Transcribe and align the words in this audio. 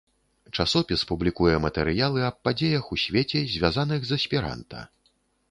Часопіс 0.61 1.03
публікуе 1.11 1.57
матэрыялы 1.65 2.23
аб 2.31 2.39
падзеях 2.47 2.89
у 2.97 2.99
свеце, 3.03 3.43
звязаных 3.59 3.99
з 4.09 4.21
эсперанта. 4.21 4.79